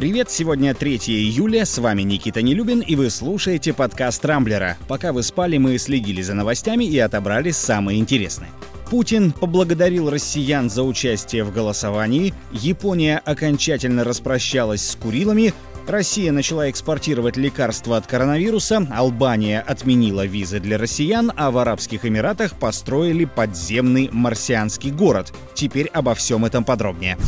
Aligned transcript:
Привет, 0.00 0.30
сегодня 0.30 0.72
3 0.72 0.96
июля, 1.08 1.66
с 1.66 1.76
вами 1.76 2.00
Никита 2.00 2.40
Нелюбин, 2.40 2.80
и 2.80 2.96
вы 2.96 3.10
слушаете 3.10 3.74
подкаст 3.74 4.24
«Рамблера». 4.24 4.78
Пока 4.88 5.12
вы 5.12 5.22
спали, 5.22 5.58
мы 5.58 5.76
следили 5.76 6.22
за 6.22 6.32
новостями 6.32 6.86
и 6.86 6.98
отобрали 6.98 7.50
самые 7.50 8.00
интересные. 8.00 8.48
Путин 8.88 9.30
поблагодарил 9.30 10.08
россиян 10.08 10.70
за 10.70 10.84
участие 10.84 11.44
в 11.44 11.52
голосовании, 11.52 12.32
Япония 12.50 13.18
окончательно 13.18 14.02
распрощалась 14.02 14.88
с 14.88 14.96
Курилами, 14.96 15.52
Россия 15.86 16.32
начала 16.32 16.70
экспортировать 16.70 17.36
лекарства 17.36 17.98
от 17.98 18.06
коронавируса, 18.06 18.86
Албания 18.90 19.60
отменила 19.60 20.24
визы 20.24 20.60
для 20.60 20.78
россиян, 20.78 21.30
а 21.36 21.50
в 21.50 21.58
Арабских 21.58 22.06
Эмиратах 22.06 22.54
построили 22.54 23.26
подземный 23.26 24.08
марсианский 24.10 24.92
город. 24.92 25.30
Теперь 25.52 25.88
обо 25.88 26.14
всем 26.14 26.46
этом 26.46 26.64
подробнее. 26.64 27.18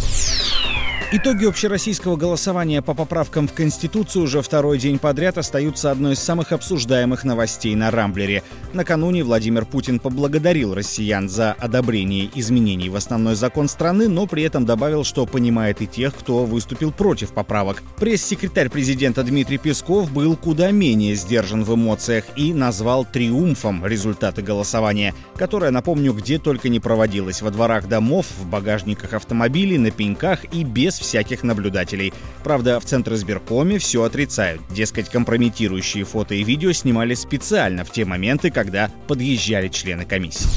Итоги 1.15 1.45
общероссийского 1.45 2.17
голосования 2.17 2.81
по 2.81 2.95
поправкам 2.95 3.47
в 3.47 3.53
Конституцию 3.53 4.25
уже 4.25 4.41
второй 4.41 4.79
день 4.79 4.99
подряд 4.99 5.37
остаются 5.37 5.91
одной 5.91 6.15
из 6.15 6.21
самых 6.21 6.53
обсуждаемых 6.53 7.25
новостей 7.25 7.75
на 7.75 7.91
Рамблере. 7.91 8.43
Накануне 8.73 9.23
Владимир 9.23 9.67
Путин 9.67 10.01
поблагодарил 10.01 10.73
россиян 10.73 11.29
за 11.29 11.53
одобрение 11.53 12.31
изменений 12.35 12.89
в 12.89 12.97
основной 12.97 13.35
закон 13.35 13.69
страны, 13.69 14.09
но 14.09 14.27
при 14.27 14.45
этом 14.45 14.65
добавил, 14.65 15.05
что 15.05 15.27
понимает 15.27 15.83
и 15.83 15.87
тех, 15.87 16.15
кто 16.15 16.47
выступил 16.47 16.91
против 16.93 17.35
поправок. 17.35 17.83
Пресс-секретарь 17.99 18.71
президента 18.71 19.23
Дмитрий 19.23 19.59
Песков 19.59 20.11
был 20.11 20.35
куда 20.35 20.71
менее 20.71 21.15
сдержан 21.15 21.63
в 21.63 21.75
эмоциях 21.75 22.25
и 22.37 22.55
назвал 22.55 23.05
триумфом 23.05 23.85
результаты 23.85 24.41
голосования, 24.41 25.15
которое, 25.37 25.73
напомню, 25.73 26.15
где 26.15 26.39
только 26.39 26.71
не 26.71 26.81
проводилось 26.81 27.43
во 27.43 27.51
дворах 27.51 27.87
домов, 27.87 28.25
в 28.39 28.47
багажниках 28.47 29.13
автомобилей, 29.13 29.77
на 29.77 29.91
пеньках 29.91 30.47
и 30.55 30.65
без 30.65 31.02
всяких 31.03 31.43
наблюдателей. 31.43 32.15
Правда, 32.43 32.81
в 32.81 32.85
Центр 32.87 33.13
избиркоме 33.13 33.79
все 33.79 34.03
отрицают. 34.05 34.63
Дескать, 34.71 35.11
компрометирующие 35.11 36.05
фото 36.05 36.35
и 36.35 36.43
видео 36.43 36.73
снимали 36.73 37.15
специально 37.15 37.85
в 37.85 37.91
те 37.91 38.07
моменты, 38.07 38.51
когда 38.51 38.91
подъезжали 39.07 39.69
члены 39.69 40.07
комиссии. 40.07 40.49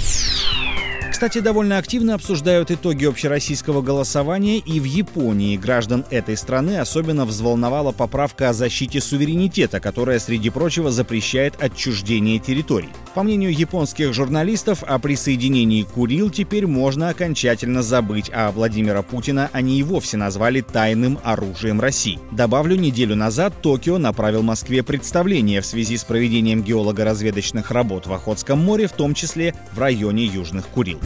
Кстати, 1.16 1.40
довольно 1.40 1.78
активно 1.78 2.16
обсуждают 2.16 2.72
итоги 2.72 3.06
общероссийского 3.06 3.82
голосования 3.82 4.58
и 4.58 4.82
в 4.82 4.84
Японии. 4.84 5.56
Граждан 5.56 6.04
этой 6.10 6.36
страны 6.36 6.78
особенно 6.78 7.26
взволновала 7.26 7.94
поправка 7.94 8.50
о 8.50 8.54
защите 8.54 9.00
суверенитета, 9.00 9.80
которая, 9.80 10.20
среди 10.20 10.50
прочего, 10.50 10.92
запрещает 10.92 11.54
отчуждение 11.58 12.40
территорий. 12.40 12.90
По 13.16 13.24
мнению 13.24 13.54
японских 13.54 14.14
журналистов, 14.14 14.84
о 14.84 15.00
присоединении 15.00 15.84
Курил 15.84 16.30
теперь 16.30 16.68
можно 16.68 17.08
окончательно 17.08 17.82
забыть, 17.82 18.30
а 18.34 18.52
Владимира 18.52 19.02
Путина 19.04 19.50
они 19.54 19.80
и 19.80 19.84
вовсе 19.84 20.18
назвали 20.18 20.60
тайным 20.60 21.18
оружием 21.24 21.80
России. 21.80 22.20
Добавлю, 22.34 22.76
неделю 22.76 23.16
назад 23.16 23.54
Токио 23.62 24.00
направил 24.00 24.44
Москве 24.44 24.84
представление 24.84 25.62
в 25.62 25.66
связи 25.66 25.96
с 25.96 26.04
проведением 26.04 26.62
геолого-разведочных 26.62 27.72
работ 27.72 28.06
в 28.06 28.12
Охотском 28.12 28.60
море, 28.60 28.88
в 28.88 28.92
том 28.92 29.14
числе 29.14 29.56
в 29.72 29.80
районе 29.80 30.26
Южных 30.26 30.68
Курил. 30.68 31.00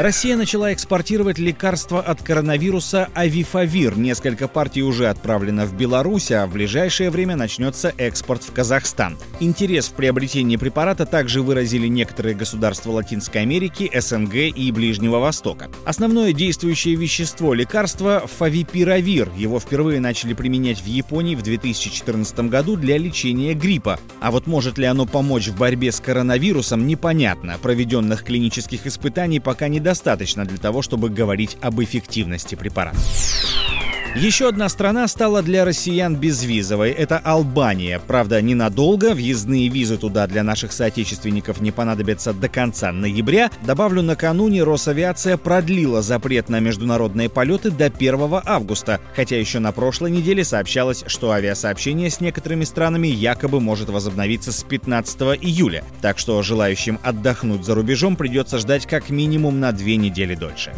Россия 0.00 0.34
начала 0.34 0.72
экспортировать 0.72 1.38
лекарства 1.38 2.00
от 2.00 2.22
коронавируса 2.22 3.10
Авифавир. 3.12 3.98
Несколько 3.98 4.48
партий 4.48 4.82
уже 4.82 5.10
отправлено 5.10 5.66
в 5.66 5.74
Беларусь, 5.74 6.30
а 6.30 6.46
в 6.46 6.54
ближайшее 6.54 7.10
время 7.10 7.36
начнется 7.36 7.92
экспорт 7.98 8.42
в 8.42 8.50
Казахстан. 8.50 9.18
Интерес 9.40 9.88
в 9.88 9.92
приобретении 9.92 10.56
препарата 10.56 11.04
также 11.04 11.42
выразили 11.42 11.86
некоторые 11.86 12.34
государства 12.34 12.92
Латинской 12.92 13.42
Америки, 13.42 13.90
СНГ 13.94 14.56
и 14.56 14.72
Ближнего 14.72 15.18
Востока. 15.18 15.68
Основное 15.84 16.32
действующее 16.32 16.94
вещество 16.94 17.52
лекарства– 17.52 18.26
фавипиравир. 18.38 19.30
Его 19.36 19.60
впервые 19.60 20.00
начали 20.00 20.32
применять 20.32 20.80
в 20.80 20.86
Японии 20.86 21.34
в 21.34 21.42
2014 21.42 22.48
году 22.48 22.76
для 22.76 22.96
лечения 22.96 23.52
гриппа. 23.52 24.00
А 24.22 24.30
вот 24.30 24.46
может 24.46 24.78
ли 24.78 24.86
оно 24.86 25.04
помочь 25.04 25.48
в 25.48 25.58
борьбе 25.58 25.92
с 25.92 26.00
коронавирусом, 26.00 26.86
непонятно. 26.86 27.58
Проведенных 27.60 28.24
клинических 28.24 28.86
испытаний 28.86 29.40
пока 29.40 29.68
не 29.68 29.78
недостаточно 29.90 30.44
для 30.44 30.58
того, 30.58 30.82
чтобы 30.82 31.10
говорить 31.10 31.56
об 31.60 31.82
эффективности 31.82 32.54
препарата. 32.54 32.96
Еще 34.16 34.48
одна 34.48 34.68
страна 34.68 35.06
стала 35.06 35.40
для 35.40 35.64
россиян 35.64 36.16
безвизовой. 36.16 36.90
Это 36.90 37.18
Албания. 37.18 38.00
Правда, 38.04 38.42
ненадолго. 38.42 39.14
Въездные 39.14 39.68
визы 39.68 39.98
туда 39.98 40.26
для 40.26 40.42
наших 40.42 40.72
соотечественников 40.72 41.60
не 41.60 41.70
понадобятся 41.70 42.32
до 42.32 42.48
конца 42.48 42.90
ноября. 42.90 43.52
Добавлю, 43.64 44.02
накануне 44.02 44.64
Росавиация 44.64 45.36
продлила 45.36 46.02
запрет 46.02 46.48
на 46.48 46.58
международные 46.58 47.28
полеты 47.28 47.70
до 47.70 47.84
1 47.84 48.40
августа. 48.44 49.00
Хотя 49.14 49.38
еще 49.38 49.60
на 49.60 49.70
прошлой 49.70 50.10
неделе 50.10 50.44
сообщалось, 50.44 51.04
что 51.06 51.30
авиасообщение 51.30 52.10
с 52.10 52.20
некоторыми 52.20 52.64
странами 52.64 53.06
якобы 53.06 53.60
может 53.60 53.90
возобновиться 53.90 54.50
с 54.50 54.64
15 54.64 55.20
июля. 55.40 55.84
Так 56.00 56.18
что 56.18 56.42
желающим 56.42 56.98
отдохнуть 57.04 57.64
за 57.64 57.76
рубежом 57.76 58.16
придется 58.16 58.58
ждать 58.58 58.86
как 58.86 59.08
минимум 59.08 59.60
на 59.60 59.70
две 59.70 59.94
недели 59.96 60.34
дольше. 60.34 60.72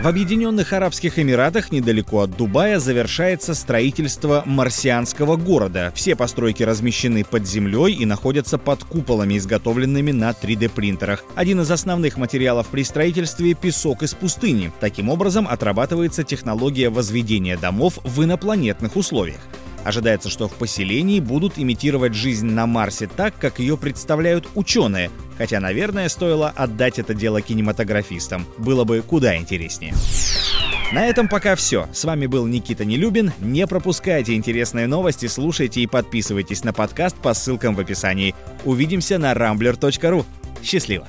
В 0.00 0.06
Объединенных 0.06 0.72
Арабских 0.72 1.18
Эмиратах 1.18 1.72
недалеко 1.72 2.22
от 2.22 2.34
Дубая 2.34 2.78
завершается 2.78 3.52
строительство 3.52 4.42
марсианского 4.46 5.36
города. 5.36 5.92
Все 5.94 6.16
постройки 6.16 6.62
размещены 6.62 7.22
под 7.22 7.46
землей 7.46 7.92
и 7.92 8.06
находятся 8.06 8.56
под 8.56 8.82
куполами, 8.82 9.36
изготовленными 9.36 10.10
на 10.12 10.30
3D-принтерах. 10.30 11.22
Один 11.34 11.60
из 11.60 11.70
основных 11.70 12.16
материалов 12.16 12.68
при 12.68 12.82
строительстве— 12.82 13.52
песок 13.60 14.02
из 14.02 14.14
пустыни. 14.14 14.72
Таким 14.80 15.10
образом, 15.10 15.46
отрабатывается 15.46 16.24
технология 16.24 16.88
возведения 16.88 17.58
домов 17.58 17.98
в 18.02 18.24
инопланетных 18.24 18.96
условиях. 18.96 19.40
Ожидается, 19.84 20.30
что 20.30 20.48
в 20.48 20.54
поселении 20.54 21.20
будут 21.20 21.58
имитировать 21.58 22.14
жизнь 22.14 22.46
на 22.46 22.66
Марсе 22.66 23.06
так, 23.06 23.34
как 23.38 23.58
ее 23.58 23.76
представляют 23.76 24.48
ученые, 24.54 25.10
хотя, 25.40 25.58
наверное, 25.58 26.10
стоило 26.10 26.50
отдать 26.50 26.98
это 26.98 27.14
дело 27.14 27.40
кинематографистам. 27.40 28.46
Было 28.58 28.84
бы 28.84 29.00
куда 29.00 29.38
интереснее. 29.38 29.94
На 30.92 31.06
этом 31.06 31.28
пока 31.28 31.56
все. 31.56 31.88
С 31.94 32.04
вами 32.04 32.26
был 32.26 32.46
Никита 32.46 32.84
Нелюбин. 32.84 33.32
Не 33.40 33.66
пропускайте 33.66 34.34
интересные 34.34 34.86
новости, 34.86 35.28
слушайте 35.28 35.80
и 35.80 35.86
подписывайтесь 35.86 36.62
на 36.62 36.74
подкаст 36.74 37.16
по 37.16 37.32
ссылкам 37.32 37.74
в 37.74 37.80
описании. 37.80 38.34
Увидимся 38.66 39.16
на 39.16 39.32
rambler.ru. 39.32 40.26
Счастливо! 40.62 41.08